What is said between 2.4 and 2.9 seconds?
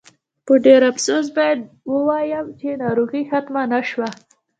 چې